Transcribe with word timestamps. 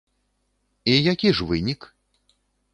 І 0.95 0.95
які 1.11 1.29
ж 1.41 1.49
вынік? 1.53 1.81